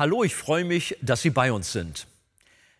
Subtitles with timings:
[0.00, 2.06] Hallo, ich freue mich, dass Sie bei uns sind.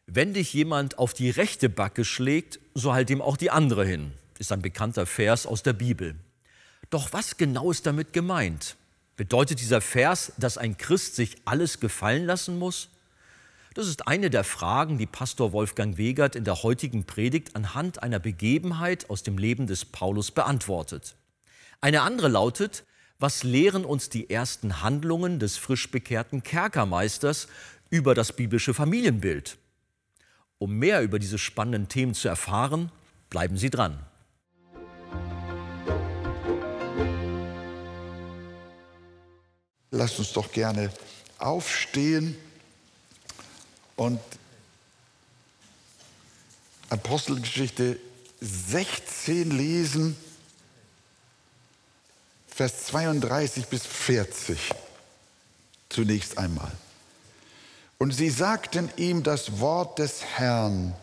[0.06, 4.15] Wenn dich jemand auf die rechte Backe schlägt, so halt ihm auch die andere hin,
[4.38, 6.15] ist ein bekannter Vers aus der Bibel.
[6.88, 8.74] Doch was genau ist damit gemeint?
[9.19, 12.88] Bedeutet dieser Vers, dass ein Christ sich alles gefallen lassen muss?
[13.74, 18.18] Das ist eine der Fragen, die Pastor Wolfgang Wegert in der heutigen Predigt anhand einer
[18.18, 21.16] Begebenheit aus dem Leben des Paulus beantwortet.
[21.82, 22.84] Eine andere lautet,
[23.20, 27.48] was lehren uns die ersten Handlungen des frisch bekehrten Kerkermeisters
[27.91, 29.59] über das biblische Familienbild?
[30.59, 32.91] Um mehr über diese spannenden Themen zu erfahren,
[33.29, 33.98] bleiben Sie dran.
[39.91, 40.91] Lasst uns doch gerne
[41.38, 42.37] aufstehen
[43.96, 44.21] und
[46.88, 47.98] Apostelgeschichte
[48.41, 50.16] 16 lesen.
[52.61, 54.59] Vers 32 bis 40
[55.89, 56.71] zunächst einmal.
[57.97, 60.95] Und sie sagten ihm das Wort des Herrn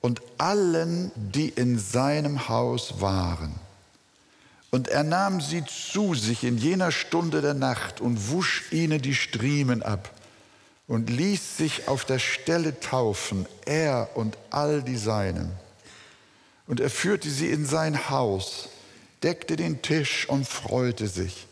[0.00, 3.54] und allen, die in seinem Haus waren.
[4.70, 9.14] Und er nahm sie zu sich in jener Stunde der Nacht und wusch ihnen die
[9.14, 10.10] Striemen ab
[10.88, 15.52] und ließ sich auf der Stelle taufen, er und all die Seinen.
[16.66, 18.70] Und er führte sie in sein Haus
[19.22, 21.46] deckte den Tisch und freute sich,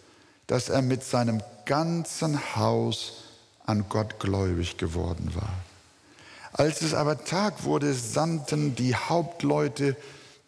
[0.47, 3.25] dass er mit seinem ganzen Haus
[3.65, 5.55] an Gott gläubig geworden war.
[6.53, 9.97] Als es aber Tag wurde, sandten die Hauptleute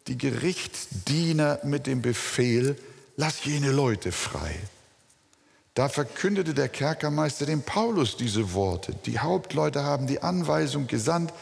[0.09, 2.77] die Gerichtsdiener mit dem Befehl,
[3.17, 4.59] lass jene Leute frei.
[5.75, 8.95] Da verkündete der Kerkermeister dem Paulus diese Worte.
[9.07, 11.33] Die Hauptleute haben die Anweisung gesandt,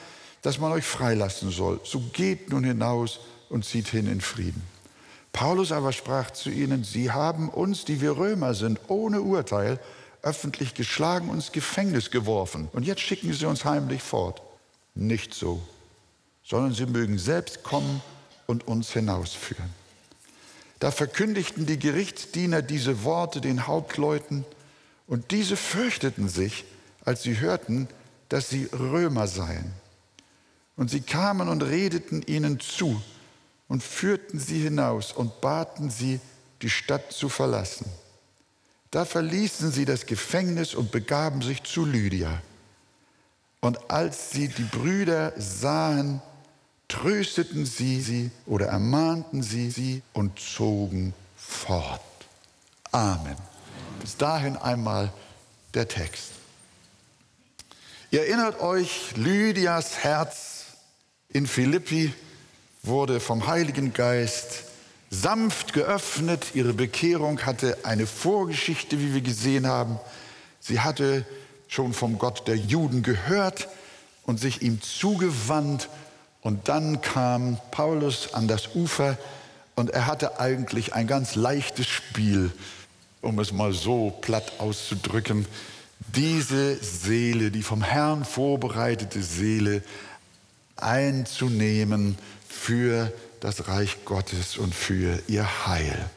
[0.42, 1.80] dass man euch freilassen soll.
[1.84, 4.62] So geht nun hinaus und zieht hin in Frieden.
[5.32, 9.78] Paulus aber sprach zu ihnen, Sie haben uns, die wir Römer sind, ohne Urteil
[10.22, 12.68] öffentlich geschlagen und ins Gefängnis geworfen.
[12.72, 14.42] Und jetzt schicken Sie uns heimlich fort.
[14.94, 15.62] Nicht so,
[16.44, 18.02] sondern Sie mögen selbst kommen
[18.46, 19.70] und uns hinausführen.
[20.80, 24.44] Da verkündigten die Gerichtsdiener diese Worte den Hauptleuten,
[25.10, 26.64] und diese fürchteten sich,
[27.04, 27.88] als sie hörten,
[28.28, 29.72] dass sie Römer seien.
[30.76, 33.02] Und sie kamen und redeten ihnen zu,
[33.70, 36.19] und führten sie hinaus und baten sie,
[36.60, 37.86] die Stadt zu verlassen.
[38.91, 42.42] Da verließen sie das Gefängnis und begaben sich zu Lydia.
[43.60, 46.20] Und als sie die Brüder sahen,
[46.88, 52.00] trösteten sie sie oder ermahnten sie sie und zogen fort.
[52.91, 53.36] Amen.
[54.00, 55.12] Bis dahin einmal
[55.75, 56.32] der Text.
[58.10, 60.64] Ihr erinnert euch, Lydias Herz
[61.28, 62.12] in Philippi
[62.82, 64.64] wurde vom Heiligen Geist
[65.10, 66.54] sanft geöffnet.
[66.54, 69.98] Ihre Bekehrung hatte eine Vorgeschichte, wie wir gesehen haben.
[70.60, 71.24] Sie hatte
[71.68, 73.68] schon vom Gott der Juden gehört
[74.24, 75.88] und sich ihm zugewandt.
[76.42, 79.18] Und dann kam Paulus an das Ufer
[79.74, 82.50] und er hatte eigentlich ein ganz leichtes Spiel,
[83.20, 85.47] um es mal so platt auszudrücken.
[86.14, 89.82] Diese Seele, die vom Herrn vorbereitete Seele
[90.76, 92.16] einzunehmen
[92.50, 96.10] für das Reich Gottes und für ihr Heil.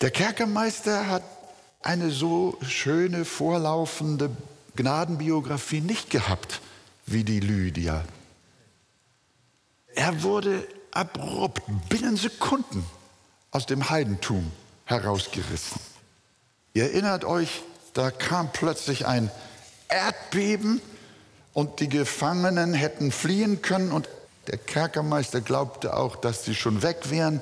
[0.00, 1.22] Der Kerkermeister hat
[1.82, 4.30] eine so schöne vorlaufende
[4.74, 6.60] Gnadenbiografie nicht gehabt
[7.06, 8.04] wie die Lydia.
[9.94, 12.84] Er wurde abrupt binnen Sekunden
[13.50, 14.50] aus dem Heidentum
[14.86, 15.80] herausgerissen.
[16.74, 17.62] Ihr erinnert euch,
[17.94, 19.30] da kam plötzlich ein
[19.88, 20.80] Erdbeben
[21.52, 24.08] und die Gefangenen hätten fliehen können und
[24.48, 27.40] der Kerkermeister glaubte auch, dass sie schon weg wären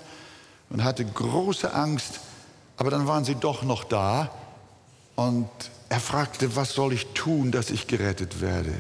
[0.71, 2.21] und hatte große Angst,
[2.77, 4.31] aber dann waren sie doch noch da
[5.17, 5.49] und
[5.89, 8.73] er fragte, was soll ich tun, dass ich gerettet werde?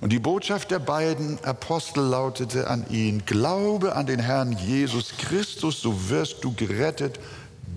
[0.00, 5.80] Und die Botschaft der beiden Apostel lautete an ihn, glaube an den Herrn Jesus Christus,
[5.80, 7.18] so wirst du gerettet,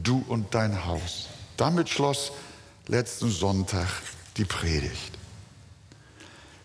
[0.03, 1.27] du und dein Haus.
[1.55, 2.33] Damit schloss
[2.87, 3.87] letzten Sonntag
[4.35, 5.13] die Predigt.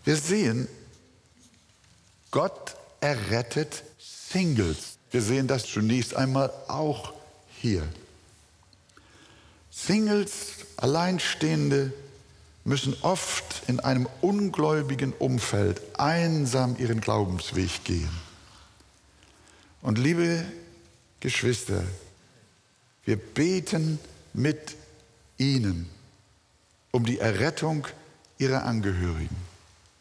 [0.05, 0.69] Wir sehen,
[2.33, 4.99] Gott errettet Singles.
[5.11, 7.13] Wir sehen das zunächst einmal auch
[7.59, 7.87] hier.
[9.71, 11.93] Singles, Alleinstehende,
[12.65, 18.09] müssen oft in einem ungläubigen Umfeld einsam ihren Glaubensweg gehen.
[19.83, 20.45] Und liebe
[21.19, 21.83] Geschwister,
[23.05, 23.99] wir beten
[24.33, 24.77] mit
[25.39, 25.89] ihnen
[26.93, 27.89] um die Errettung
[28.39, 29.42] ihrer Angehörigen.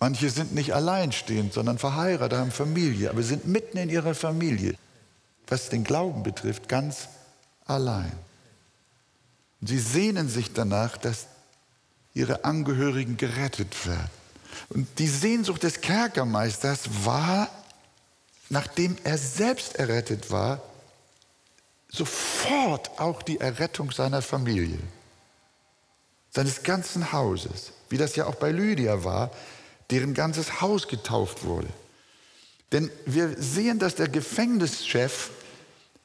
[0.01, 4.74] Manche sind nicht alleinstehend, sondern verheiratet, haben Familie, aber sind mitten in ihrer Familie,
[5.45, 7.07] was den Glauben betrifft, ganz
[7.65, 8.12] allein.
[9.62, 11.27] Und sie sehnen sich danach, dass
[12.15, 14.09] ihre Angehörigen gerettet werden.
[14.69, 17.47] Und die Sehnsucht des Kerkermeisters war,
[18.50, 20.63] nachdem er selbst errettet war,
[21.89, 24.80] sofort auch die Errettung seiner Familie,
[26.31, 29.30] seines ganzen Hauses, wie das ja auch bei Lydia war,
[29.92, 31.68] deren ganzes Haus getauft wurde.
[32.72, 35.30] Denn wir sehen, dass der Gefängnischef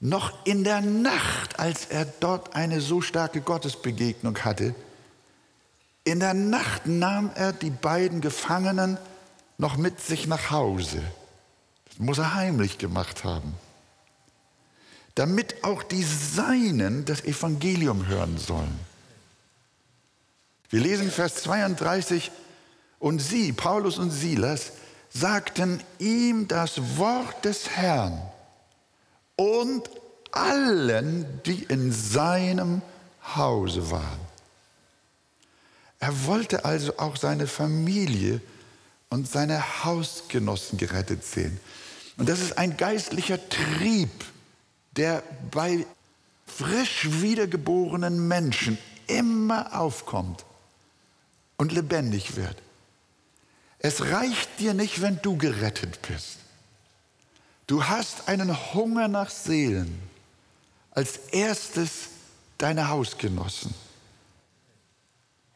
[0.00, 4.74] noch in der Nacht, als er dort eine so starke Gottesbegegnung hatte,
[6.04, 8.98] in der Nacht nahm er die beiden Gefangenen
[9.58, 11.02] noch mit sich nach Hause.
[11.88, 13.54] Das muss er heimlich gemacht haben.
[15.14, 18.78] Damit auch die Seinen das Evangelium hören sollen.
[20.68, 22.30] Wir lesen Vers 32,
[22.98, 24.72] und sie, Paulus und Silas,
[25.10, 28.20] sagten ihm das Wort des Herrn
[29.36, 29.88] und
[30.32, 32.82] allen, die in seinem
[33.34, 34.20] Hause waren.
[35.98, 38.40] Er wollte also auch seine Familie
[39.08, 41.58] und seine Hausgenossen gerettet sehen.
[42.18, 44.10] Und das ist ein geistlicher Trieb,
[44.92, 45.86] der bei
[46.46, 50.44] frisch wiedergeborenen Menschen immer aufkommt
[51.56, 52.56] und lebendig wird.
[53.86, 56.38] Es reicht dir nicht, wenn du gerettet bist.
[57.68, 60.02] Du hast einen Hunger nach Seelen.
[60.90, 62.08] Als erstes
[62.58, 63.72] deine Hausgenossen.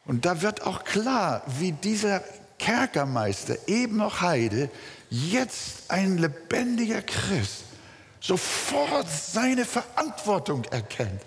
[0.05, 2.23] Und da wird auch klar, wie dieser
[2.57, 4.69] Kerkermeister, eben noch Heide,
[5.09, 7.65] jetzt ein lebendiger Christ,
[8.21, 11.21] sofort seine Verantwortung erkennt.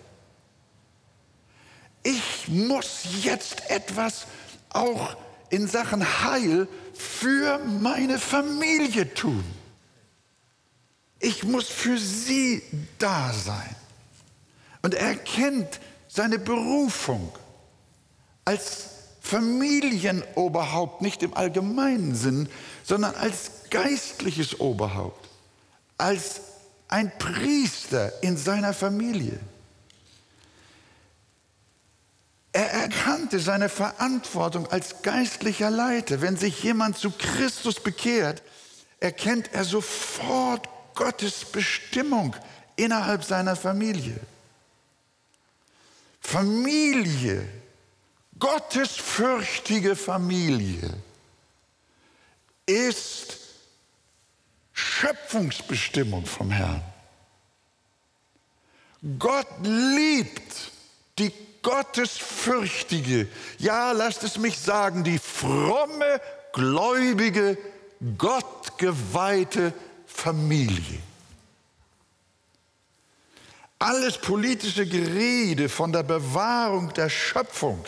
[2.03, 4.25] Ich muss jetzt etwas
[4.71, 5.19] auch
[5.55, 9.45] in Sachen Heil für meine Familie tun.
[11.21, 12.61] Ich muss für sie
[12.99, 13.77] da sein.
[14.83, 15.79] Und er erkennt
[16.09, 17.33] seine Berufung
[18.45, 18.87] als
[19.21, 22.49] Familienoberhaupt, nicht im allgemeinen Sinn,
[22.83, 25.29] sondern als geistliches Oberhaupt,
[25.99, 26.41] als
[26.89, 29.39] ein Priester in seiner Familie.
[32.55, 36.21] Er erkannte seine Verantwortung als geistlicher Leiter.
[36.21, 38.45] Wenn sich jemand zu Christus bekehrt,
[39.01, 42.37] erkennt er sofort Gottes Bestimmung
[42.77, 44.21] innerhalb seiner Familie.
[46.21, 47.45] Familie,
[48.39, 50.95] gottesfürchtige Familie
[52.67, 53.37] ist
[54.73, 56.85] Schöpfungsbestimmung vom Herrn.
[59.19, 60.71] Gott liebt
[61.19, 61.33] die
[61.65, 63.27] gottesfürchtige,
[63.59, 66.21] ja, lasst es mich sagen, die fromme,
[66.53, 67.59] gläubige,
[68.17, 69.73] gottgeweihte
[70.07, 71.01] Familie.
[73.81, 77.85] Alles politische Gerede von der Bewahrung der Schöpfung,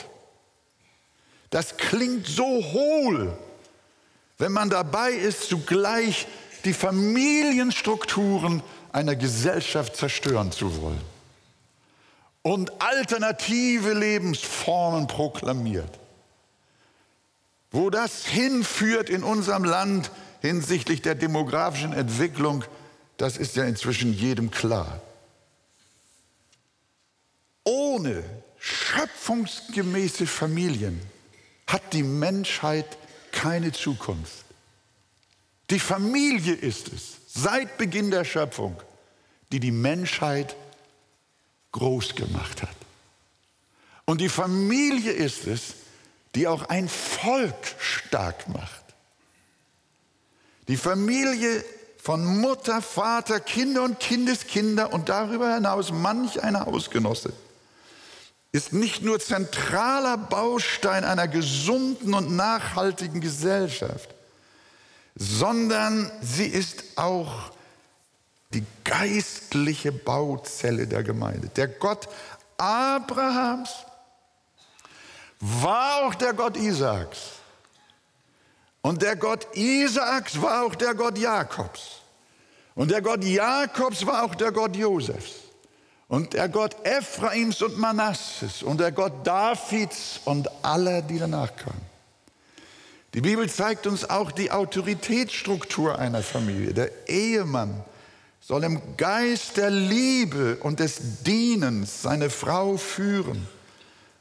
[1.50, 3.38] das klingt so hohl,
[4.38, 6.26] wenn man dabei ist, zugleich
[6.64, 8.62] die Familienstrukturen
[8.92, 11.15] einer Gesellschaft zerstören zu wollen
[12.46, 15.98] und alternative Lebensformen proklamiert.
[17.72, 20.12] Wo das hinführt in unserem Land
[20.42, 22.64] hinsichtlich der demografischen Entwicklung,
[23.16, 25.00] das ist ja inzwischen jedem klar.
[27.64, 28.22] Ohne
[28.58, 31.00] schöpfungsgemäße Familien
[31.66, 32.96] hat die Menschheit
[33.32, 34.44] keine Zukunft.
[35.70, 38.80] Die Familie ist es, seit Beginn der Schöpfung,
[39.50, 40.54] die die Menschheit
[41.76, 42.76] groß gemacht hat.
[44.04, 45.74] Und die Familie ist es,
[46.34, 48.82] die auch ein Volk stark macht.
[50.68, 51.64] Die Familie
[52.02, 57.32] von Mutter, Vater, Kinder und Kindeskinder und darüber hinaus manch ein Hausgenosse
[58.52, 64.08] ist nicht nur zentraler Baustein einer gesunden und nachhaltigen Gesellschaft,
[65.14, 67.50] sondern sie ist auch
[68.56, 71.48] die geistliche Bauzelle der Gemeinde.
[71.48, 72.08] Der Gott
[72.56, 73.70] Abrahams
[75.40, 77.18] war auch der Gott Isaaks.
[78.80, 82.00] Und der Gott Isaaks war auch der Gott Jakobs.
[82.74, 85.32] Und der Gott Jakobs war auch der Gott Josefs.
[86.08, 88.62] Und der Gott Ephraims und Manasses.
[88.62, 91.84] Und der Gott Davids und aller, die danach kamen.
[93.12, 96.72] Die Bibel zeigt uns auch die Autoritätsstruktur einer Familie.
[96.72, 97.84] Der Ehemann
[98.46, 103.48] soll im Geist der Liebe und des Dienens seine Frau führen.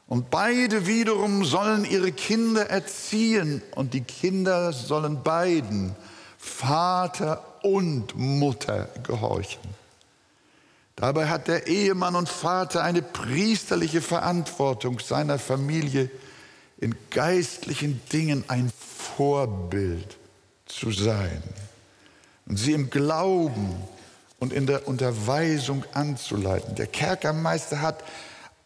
[0.08, 5.94] Und beide wiederum sollen ihre Kinder erziehen und die Kinder sollen beiden,
[6.38, 9.62] Vater und Mutter, gehorchen.
[10.96, 16.10] Dabei hat der Ehemann und Vater eine priesterliche Verantwortung seiner Familie
[16.78, 18.72] in geistlichen Dingen ein
[19.16, 20.16] Vorbild
[20.66, 21.44] zu sein
[22.46, 23.76] und sie im Glauben
[24.38, 26.74] und in der Unterweisung anzuleiten.
[26.74, 28.04] Der Kerkermeister hat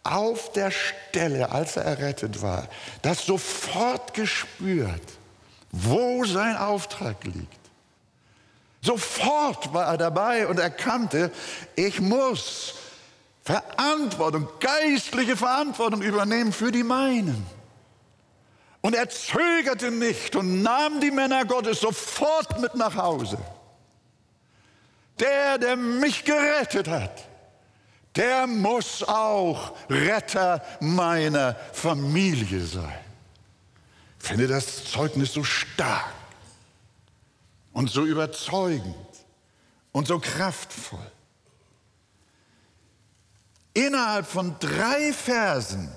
[0.03, 2.69] auf der Stelle, als er errettet war,
[3.03, 5.03] das sofort gespürt,
[5.71, 7.61] wo sein Auftrag liegt.
[8.83, 11.31] Sofort war er dabei und erkannte,
[11.77, 12.75] ich muss
[13.43, 17.47] Verantwortung, geistliche Verantwortung übernehmen für die meinen.
[18.81, 23.37] Und er zögerte nicht und nahm die Männer Gottes sofort mit nach Hause.
[25.21, 27.25] Der, der mich gerettet hat,
[28.17, 32.99] der muss auch Retter meiner Familie sein.
[34.19, 36.13] Ich finde das Zeugnis so stark
[37.73, 38.97] und so überzeugend
[39.93, 41.11] und so kraftvoll.
[43.73, 45.91] Innerhalb von drei Versen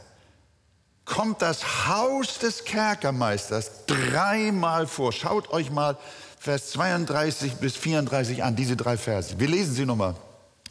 [1.05, 5.11] kommt das Haus des Kerkermeisters dreimal vor.
[5.11, 5.97] Schaut euch mal
[6.43, 9.39] Vers 32 bis 34 an, diese drei Verse.
[9.39, 10.13] Wir lesen sie nochmal.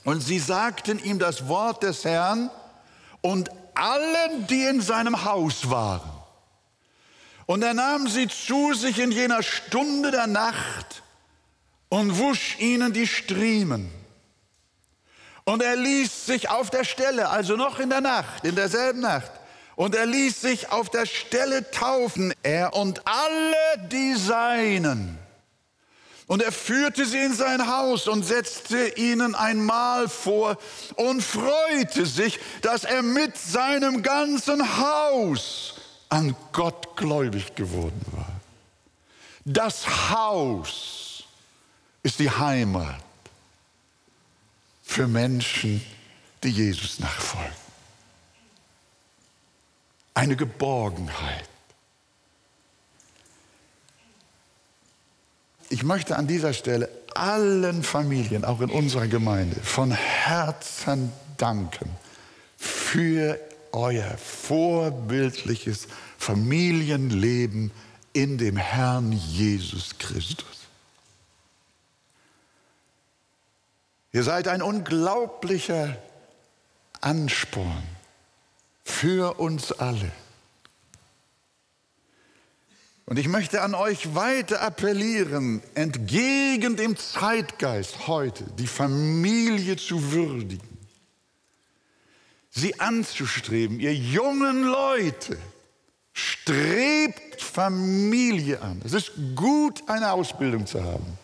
[0.05, 2.51] Und sie sagten ihm das Wort des Herrn
[3.23, 6.11] und allen, die in seinem Haus waren.
[7.47, 11.03] Und er nahm sie zu sich in jener Stunde der Nacht
[11.89, 13.91] und wusch ihnen die Striemen.
[15.45, 19.33] Und er ließ sich auf der Stelle, also noch in der Nacht, in derselben Nacht,
[19.77, 25.22] und er ließ sich auf der Stelle taufen, er und alle die Seinen.
[26.33, 30.57] Und er führte sie in sein Haus und setzte ihnen ein Mahl vor
[30.97, 35.75] und freute sich, dass er mit seinem ganzen Haus
[36.09, 38.41] an Gott gläubig geworden war.
[39.45, 41.25] Das Haus
[42.03, 43.03] ist die Heimat
[44.85, 45.85] für Menschen,
[46.43, 47.53] die Jesus nachfolgen.
[50.15, 51.52] Eine Geborgenheit.
[55.73, 61.89] Ich möchte an dieser Stelle allen Familien, auch in unserer Gemeinde, von Herzen danken
[62.59, 63.41] für
[63.73, 65.89] euer vorbildliches
[66.19, 67.71] Familienleben
[68.13, 70.45] in dem Herrn Jesus Christus.
[74.13, 75.97] Ihr seid ein unglaublicher
[77.01, 77.83] Ansporn
[78.85, 80.13] für uns alle.
[83.13, 90.79] Und ich möchte an euch weiter appellieren, entgegen dem Zeitgeist heute die Familie zu würdigen,
[92.49, 93.81] sie anzustreben.
[93.81, 95.37] Ihr jungen Leute,
[96.15, 98.81] strebt Familie an.
[98.83, 101.19] Es ist gut, eine Ausbildung zu haben.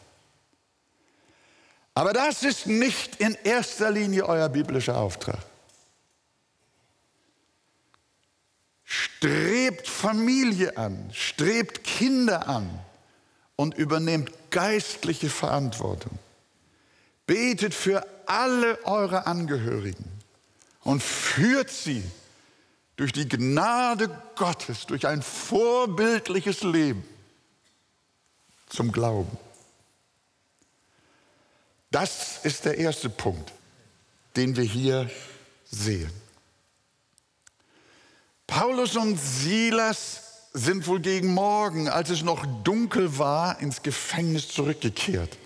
[1.95, 5.39] Aber das ist nicht in erster Linie euer biblischer Auftrag.
[9.19, 12.71] Strebt Familie an, strebt Kinder an
[13.57, 16.17] und übernehmt geistliche Verantwortung.
[17.27, 20.05] Betet für alle eure Angehörigen
[20.85, 22.05] und führt sie
[22.95, 27.03] durch die Gnade Gottes, durch ein vorbildliches Leben
[28.69, 29.37] zum Glauben.
[31.91, 33.53] Das ist der erste Punkt,
[34.37, 35.11] den wir hier
[35.69, 36.28] sehen.
[38.49, 40.23] Paulus und Silas
[40.55, 45.37] sind wohl gegen Morgen, als es noch dunkel war, ins Gefängnis zurückgekehrt.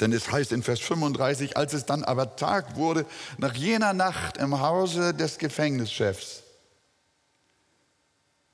[0.00, 3.06] Denn es heißt in Vers 35, als es dann aber Tag wurde,
[3.38, 6.44] nach jener Nacht im Hause des Gefängnischefs,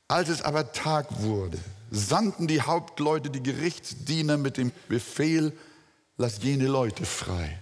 [0.09, 1.59] als es aber Tag wurde,
[1.91, 5.53] sandten die Hauptleute die Gerichtsdiener mit dem Befehl,
[6.17, 7.61] lass jene Leute frei.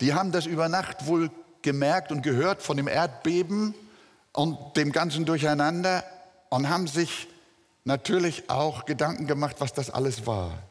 [0.00, 1.30] Die haben das über Nacht wohl
[1.62, 3.74] gemerkt und gehört von dem Erdbeben
[4.32, 6.04] und dem ganzen Durcheinander
[6.50, 7.28] und haben sich
[7.84, 10.62] natürlich auch Gedanken gemacht, was das alles war.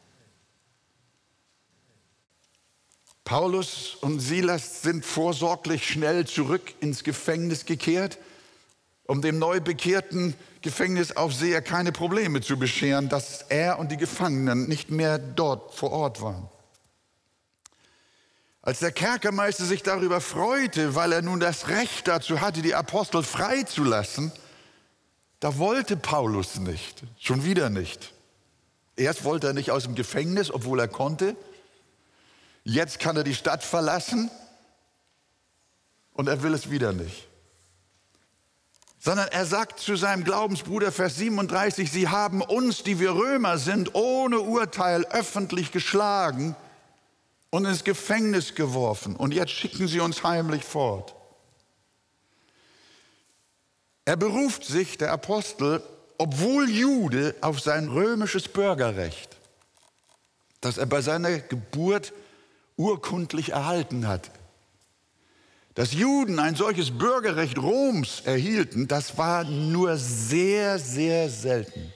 [3.24, 8.18] Paulus und Silas sind vorsorglich schnell zurück ins Gefängnis gekehrt
[9.06, 14.90] um dem neu bekehrten Gefängnisaufseher keine Probleme zu bescheren, dass er und die Gefangenen nicht
[14.90, 16.48] mehr dort vor Ort waren.
[18.62, 23.24] Als der Kerkermeister sich darüber freute, weil er nun das Recht dazu hatte, die Apostel
[23.24, 24.30] freizulassen,
[25.40, 28.14] da wollte Paulus nicht, schon wieder nicht.
[28.94, 31.34] Erst wollte er nicht aus dem Gefängnis, obwohl er konnte.
[32.62, 34.30] Jetzt kann er die Stadt verlassen
[36.12, 37.28] und er will es wieder nicht
[39.04, 43.96] sondern er sagt zu seinem Glaubensbruder, Vers 37, sie haben uns, die wir Römer sind,
[43.96, 46.54] ohne Urteil öffentlich geschlagen
[47.52, 51.14] und ins Gefängnis geworfen und jetzt schicken sie uns heimlich fort.
[54.06, 55.82] Er beruft sich, der Apostel,
[56.16, 59.36] obwohl Jude, auf sein römisches Bürgerrecht,
[60.62, 62.14] das er bei seiner Geburt
[62.76, 64.30] urkundlich erhalten hat.
[65.74, 71.92] Dass Juden ein solches Bürgerrecht Roms erhielten, das war nur sehr, sehr selten.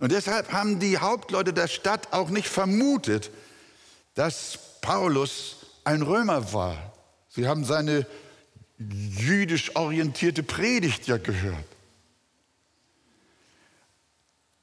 [0.00, 3.30] Und deshalb haben die Hauptleute der Stadt auch nicht vermutet,
[4.20, 6.92] dass Paulus ein Römer war.
[7.30, 8.06] Sie haben seine
[8.78, 11.64] jüdisch orientierte Predigt ja gehört.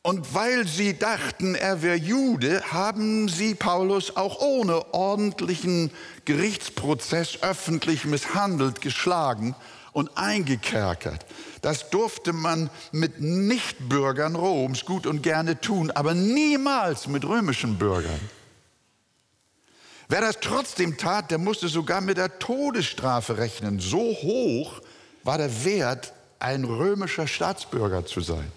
[0.04, 5.90] Und weil sie dachten, er wäre Jude, haben sie Paulus auch ohne ordentlichen
[6.26, 9.56] Gerichtsprozess öffentlich misshandelt, geschlagen
[9.92, 11.26] und eingekerkert.
[11.64, 18.20] Das durfte man mit Nichtbürgern Roms gut und gerne tun, aber niemals mit römischen Bürgern.
[20.10, 23.80] Wer das trotzdem tat, der musste sogar mit der Todesstrafe rechnen.
[23.80, 24.82] So hoch
[25.24, 28.52] war der Wert, ein römischer Staatsbürger zu sein.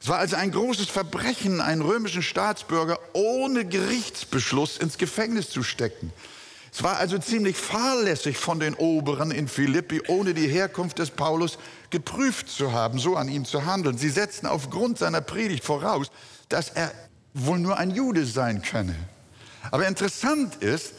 [0.00, 6.12] Es war also ein großes Verbrechen, einen römischen Staatsbürger ohne Gerichtsbeschluss ins Gefängnis zu stecken.
[6.72, 11.58] Es war also ziemlich fahrlässig von den Oberen in Philippi, ohne die Herkunft des Paulus
[11.90, 13.98] geprüft zu haben, so an ihm zu handeln.
[13.98, 16.10] Sie setzten aufgrund seiner Predigt voraus,
[16.48, 16.92] dass er
[17.34, 18.94] wohl nur ein Jude sein könne.
[19.70, 20.94] Aber interessant ist,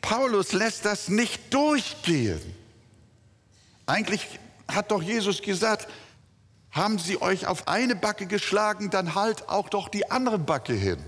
[0.00, 2.40] Paulus lässt das nicht durchgehen.
[3.86, 4.26] Eigentlich
[4.68, 5.88] hat doch Jesus gesagt,
[6.70, 10.98] haben sie euch auf eine Backe geschlagen, dann halt auch doch die andere Backe hin.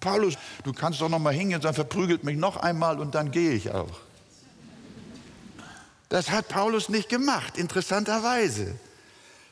[0.00, 3.52] Paulus, du kannst doch noch mal hingehen, dann verprügelt mich noch einmal und dann gehe
[3.52, 4.00] ich auch.
[6.08, 8.74] Das hat Paulus nicht gemacht, interessanterweise.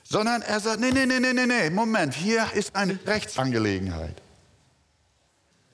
[0.02, 4.20] Sondern er sagt, nee, nee, nee, nee, nee, Moment, hier ist eine Rechtsangelegenheit.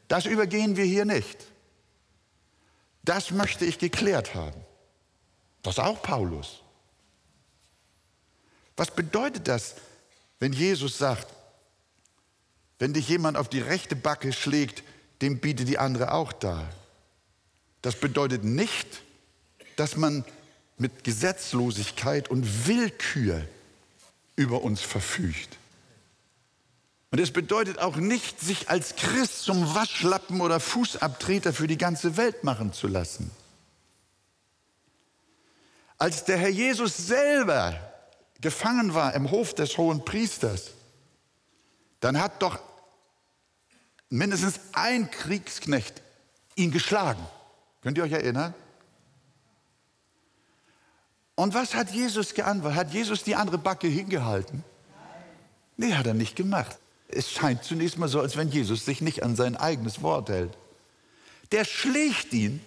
[0.09, 1.37] Das übergehen wir hier nicht.
[3.03, 4.61] Das möchte ich geklärt haben.
[5.63, 6.63] Das auch Paulus.
[8.77, 9.77] Was bedeutet das,
[10.39, 11.27] wenn Jesus sagt,
[12.79, 14.83] wenn dich jemand auf die rechte Backe schlägt,
[15.23, 16.69] dem biete die andere auch dar?
[17.83, 19.03] Das bedeutet nicht,
[19.77, 20.25] dass man
[20.79, 23.47] mit Gesetzlosigkeit und Willkür
[24.35, 25.57] über uns verfügt.
[27.17, 32.19] Und es bedeutet auch nicht, sich als Christ zum Waschlappen oder Fußabtreter für die ganze
[32.19, 33.31] Welt machen zu lassen.
[35.97, 37.81] Als der Herr Jesus selber
[38.43, 40.73] gefangen war im Hof des hohen Priesters,
[42.01, 42.61] dann hat doch
[44.11, 46.03] mindestens ein Kriegsknecht
[46.55, 47.27] ihn geschlagen.
[47.81, 48.53] Könnt ihr euch erinnern?
[51.35, 52.79] Und was hat Jesus geantwortet?
[52.79, 54.63] Hat Jesus die andere Backe hingehalten?
[55.79, 56.79] Nee, hat er nicht gemacht.
[57.09, 60.57] Es scheint zunächst mal so, als wenn Jesus sich nicht an sein eigenes Wort hält.
[61.53, 62.61] Der schlägt ihn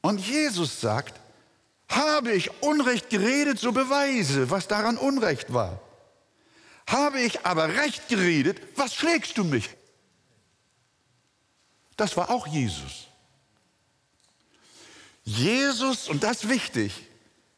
[0.00, 1.20] und Jesus sagt,
[1.88, 5.80] habe ich Unrecht geredet, so beweise, was daran Unrecht war.
[6.86, 9.70] Habe ich aber Recht geredet, was schlägst du mich?
[11.96, 13.06] Das war auch Jesus.
[15.24, 17.06] Jesus, und das ist wichtig,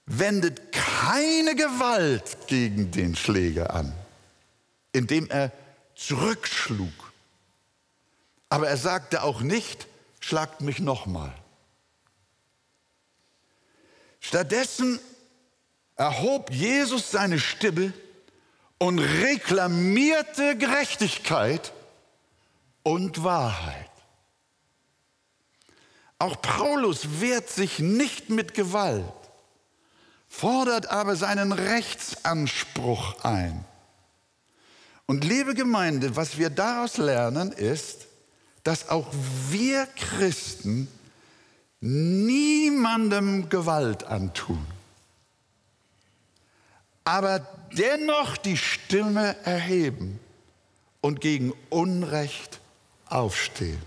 [0.06, 3.94] wendet keine Gewalt gegen den Schläger an,
[4.92, 5.50] indem er
[5.94, 7.12] zurückschlug.
[8.48, 9.86] Aber er sagte auch nicht,
[10.20, 11.34] schlagt mich nochmal.
[14.20, 15.00] Stattdessen
[15.96, 17.92] erhob Jesus seine Stimme
[18.78, 21.72] und reklamierte Gerechtigkeit
[22.82, 23.90] und Wahrheit.
[26.18, 29.04] Auch Paulus wehrt sich nicht mit Gewalt,
[30.28, 33.64] fordert aber seinen Rechtsanspruch ein.
[35.06, 38.06] Und liebe Gemeinde, was wir daraus lernen ist,
[38.62, 39.12] dass auch
[39.50, 40.88] wir Christen
[41.80, 44.64] niemandem Gewalt antun,
[47.04, 50.18] aber dennoch die Stimme erheben
[51.02, 52.60] und gegen Unrecht
[53.06, 53.82] aufstehen.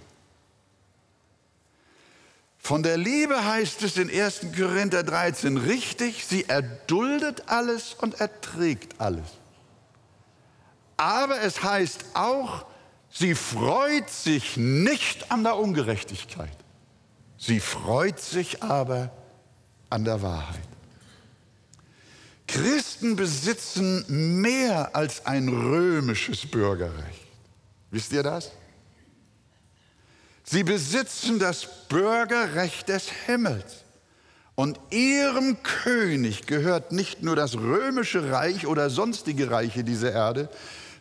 [2.60, 4.42] Von der Liebe heißt es in 1.
[4.56, 9.26] Korinther 13 richtig, sie erduldet alles und erträgt alles.
[10.98, 12.66] Aber es heißt auch,
[13.10, 16.58] sie freut sich nicht an der Ungerechtigkeit.
[17.38, 19.12] Sie freut sich aber
[19.90, 20.68] an der Wahrheit.
[22.48, 27.28] Christen besitzen mehr als ein römisches Bürgerrecht.
[27.92, 28.52] Wisst ihr das?
[30.44, 33.84] Sie besitzen das Bürgerrecht des Himmels.
[34.56, 40.50] Und ihrem König gehört nicht nur das römische Reich oder sonstige Reiche dieser Erde,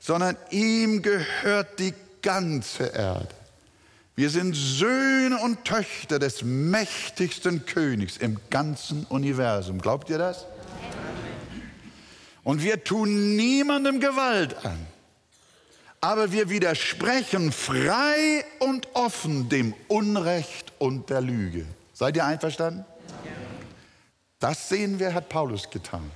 [0.06, 1.92] sondern ihm gehört die
[2.22, 3.26] ganze Erde.
[4.14, 9.80] Wir sind Söhne und Töchter des mächtigsten Königs im ganzen Universum.
[9.80, 10.46] Glaubt ihr das?
[12.44, 14.78] Und wir tun niemandem Gewalt an.
[16.00, 21.66] Aber wir widersprechen frei und offen dem Unrecht und der Lüge.
[21.92, 22.84] Seid ihr einverstanden?
[24.38, 26.08] Das sehen wir, hat Paulus getan.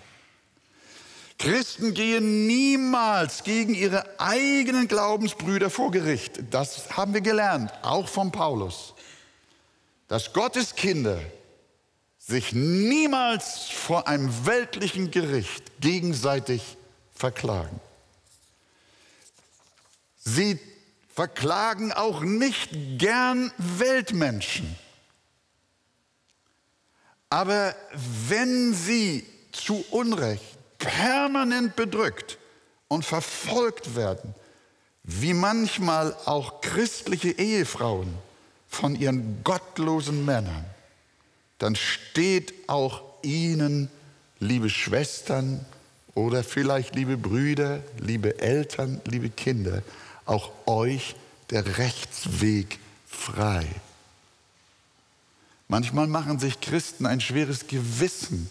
[1.40, 6.38] Christen gehen niemals gegen ihre eigenen Glaubensbrüder vor Gericht.
[6.50, 8.92] Das haben wir gelernt, auch von Paulus.
[10.06, 11.18] Dass Gottes Kinder
[12.18, 16.76] sich niemals vor einem weltlichen Gericht gegenseitig
[17.14, 17.80] verklagen.
[20.18, 20.58] Sie
[21.08, 24.76] verklagen auch nicht gern Weltmenschen.
[27.30, 27.74] Aber
[28.28, 32.38] wenn sie zu Unrecht permanent bedrückt
[32.88, 34.34] und verfolgt werden,
[35.04, 38.12] wie manchmal auch christliche Ehefrauen
[38.68, 40.64] von ihren gottlosen Männern,
[41.58, 43.90] dann steht auch ihnen,
[44.40, 45.64] liebe Schwestern
[46.14, 49.82] oder vielleicht liebe Brüder, liebe Eltern, liebe Kinder,
[50.24, 51.14] auch euch
[51.50, 53.66] der Rechtsweg frei.
[55.68, 58.48] Manchmal machen sich Christen ein schweres Gewissen,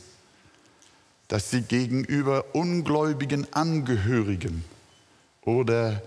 [1.29, 4.65] dass sie gegenüber ungläubigen Angehörigen
[5.41, 6.01] oder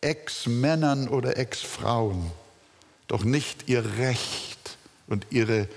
[0.00, 2.32] Ex-Männern oder Ex-Frauen
[3.06, 5.68] doch nicht ihr Recht und ihre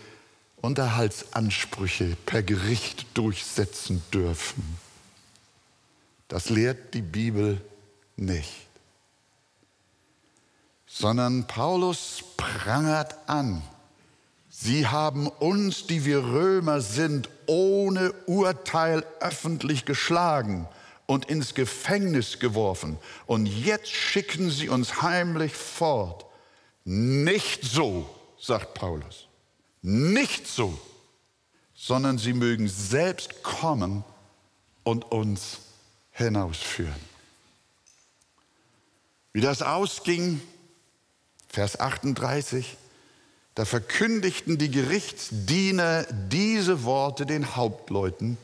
[0.61, 4.77] Unterhaltsansprüche per Gericht durchsetzen dürfen.
[6.29, 7.61] Das lehrt die Bibel
[8.15, 8.67] nicht,
[10.87, 13.61] sondern Paulus prangert an,
[14.57, 20.67] Sie haben uns, die wir Römer sind, ohne Urteil öffentlich geschlagen
[21.05, 22.97] und ins Gefängnis geworfen.
[23.25, 26.25] Und jetzt schicken sie uns heimlich fort.
[26.83, 29.27] Nicht so, sagt Paulus.
[29.81, 30.77] Nicht so,
[31.75, 34.03] sondern sie mögen selbst kommen
[34.83, 35.59] und uns
[36.11, 37.15] hinausführen.
[39.33, 40.41] Wie das ausging,
[41.49, 42.77] Vers 38,
[43.55, 48.37] da verkündigten die Gerichtsdiener diese Worte den Hauptleuten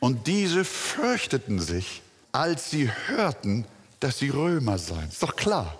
[0.00, 2.02] und diese fürchteten sich,
[2.32, 3.64] als sie hörten,
[4.00, 5.08] dass sie Römer seien.
[5.08, 5.78] Ist doch klar.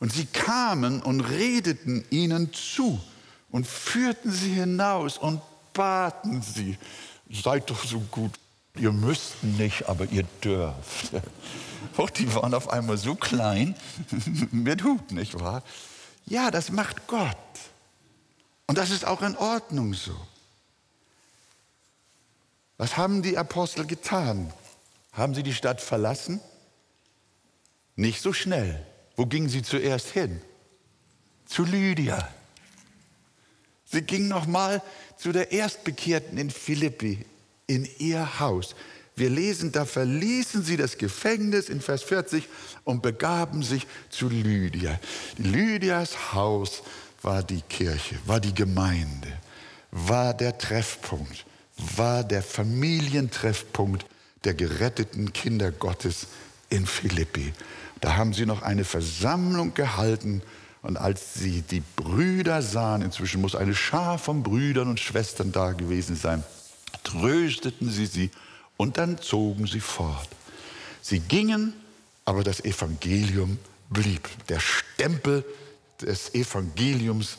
[0.00, 3.00] Und sie kamen und redeten ihnen zu
[3.50, 5.40] und führten sie hinaus und
[5.72, 6.76] baten sie,
[7.30, 8.32] seid doch so gut,
[8.76, 11.12] ihr müsst nicht, aber ihr dürft.
[11.96, 13.74] Oh, die waren auf einmal so klein
[14.52, 15.64] mit Hut, nicht wahr?
[16.26, 17.36] Ja, das macht Gott.
[18.68, 20.14] Und das ist auch in Ordnung so.
[22.76, 24.52] Was haben die Apostel getan?
[25.12, 26.40] Haben sie die Stadt verlassen?
[27.96, 28.86] Nicht so schnell.
[29.16, 30.40] Wo gingen sie zuerst hin?
[31.46, 32.28] Zu Lydia.
[33.84, 34.82] Sie ging nochmal
[35.16, 37.24] zu der Erstbekehrten in Philippi,
[37.66, 38.76] in ihr Haus.
[39.16, 42.46] Wir lesen, da verließen sie das Gefängnis in Vers 40
[42.84, 45.00] und begaben sich zu Lydia.
[45.38, 46.82] Lydias Haus
[47.22, 49.32] war die Kirche, war die Gemeinde,
[49.90, 51.44] war der Treffpunkt,
[51.96, 54.06] war der Familientreffpunkt
[54.44, 56.28] der geretteten Kinder Gottes
[56.70, 57.52] in Philippi.
[58.00, 60.42] Da haben sie noch eine Versammlung gehalten
[60.82, 65.72] und als sie die Brüder sahen, inzwischen muss eine Schar von Brüdern und Schwestern da
[65.72, 66.44] gewesen sein,
[67.02, 68.30] trösteten sie sie
[68.76, 70.28] und dann zogen sie fort.
[71.02, 71.72] Sie gingen,
[72.24, 73.58] aber das Evangelium
[73.90, 74.28] blieb.
[74.48, 75.44] Der Stempel
[76.02, 77.36] des Evangeliums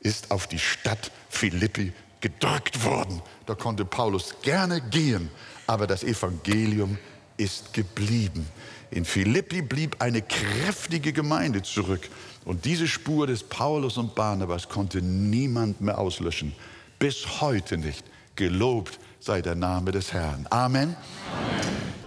[0.00, 3.22] ist auf die Stadt Philippi gedrückt worden.
[3.46, 5.30] Da konnte Paulus gerne gehen,
[5.66, 6.98] aber das Evangelium
[7.36, 8.46] ist geblieben.
[8.90, 12.08] In Philippi blieb eine kräftige Gemeinde zurück.
[12.44, 16.54] Und diese Spur des Paulus und Barnabas konnte niemand mehr auslöschen.
[16.98, 18.04] Bis heute nicht.
[18.34, 20.46] Gelobt sei der Name des Herrn.
[20.50, 20.96] Amen.
[21.32, 21.99] Amen.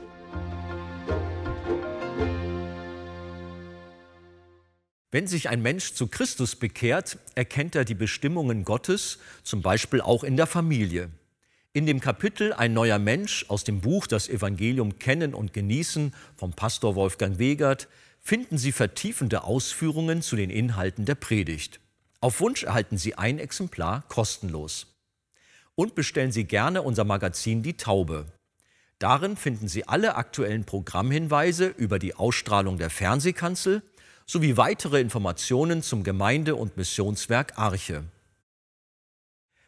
[5.14, 10.24] Wenn sich ein Mensch zu Christus bekehrt, erkennt er die Bestimmungen Gottes, zum Beispiel auch
[10.24, 11.12] in der Familie.
[11.72, 16.54] In dem Kapitel Ein neuer Mensch aus dem Buch Das Evangelium kennen und genießen vom
[16.54, 17.90] Pastor Wolfgang Wegert
[18.22, 21.80] finden Sie vertiefende Ausführungen zu den Inhalten der Predigt.
[22.20, 24.88] Auf Wunsch erhalten Sie ein Exemplar kostenlos.
[25.76, 28.26] Und bestellen Sie gerne unser Magazin Die Taube.
[28.98, 33.84] Darin finden Sie alle aktuellen Programmhinweise über die Ausstrahlung der Fernsehkanzel
[34.26, 38.04] sowie weitere Informationen zum Gemeinde- und Missionswerk Arche.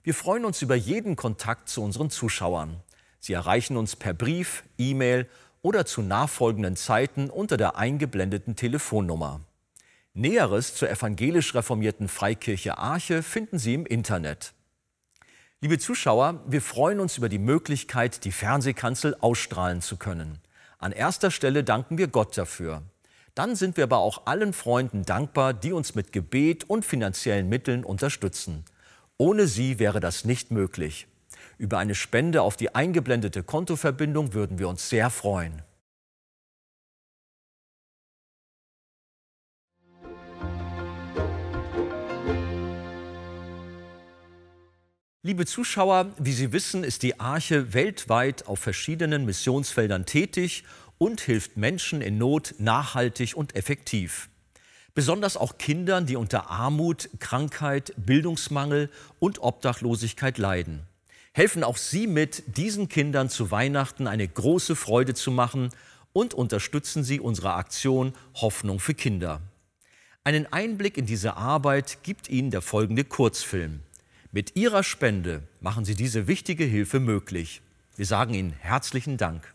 [0.04, 2.82] Wir freuen uns über jeden Kontakt zu unseren Zuschauern.
[3.20, 5.28] Sie erreichen uns per Brief, E-Mail
[5.62, 9.42] oder zu nachfolgenden Zeiten unter der eingeblendeten Telefonnummer.
[10.14, 14.54] Näheres zur evangelisch reformierten Freikirche Arche finden Sie im Internet.
[15.60, 20.40] Liebe Zuschauer, wir freuen uns über die Möglichkeit, die Fernsehkanzel ausstrahlen zu können.
[20.78, 22.84] An erster Stelle danken wir Gott dafür.
[23.36, 27.84] Dann sind wir aber auch allen Freunden dankbar, die uns mit Gebet und finanziellen Mitteln
[27.84, 28.64] unterstützen.
[29.18, 31.08] Ohne sie wäre das nicht möglich.
[31.58, 35.62] Über eine Spende auf die eingeblendete Kontoverbindung würden wir uns sehr freuen.
[45.24, 50.64] Liebe Zuschauer, wie Sie wissen, ist die Arche weltweit auf verschiedenen Missionsfeldern tätig
[50.98, 54.30] und hilft Menschen in Not nachhaltig und effektiv.
[54.94, 60.84] Besonders auch Kindern, die unter Armut, Krankheit, Bildungsmangel und Obdachlosigkeit leiden.
[61.34, 65.70] Helfen auch Sie mit, diesen Kindern zu Weihnachten eine große Freude zu machen
[66.14, 69.42] und unterstützen Sie unsere Aktion Hoffnung für Kinder.
[70.24, 73.82] Einen Einblick in diese Arbeit gibt Ihnen der folgende Kurzfilm.
[74.32, 77.62] Mit Ihrer Spende machen Sie diese wichtige Hilfe möglich.
[77.98, 79.55] Wir sagen Ihnen herzlichen Dank.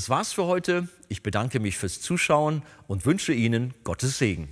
[0.00, 0.88] Das war's für heute.
[1.10, 4.48] Ich bedanke mich fürs Zuschauen und wünsche Ihnen Gottes Segen.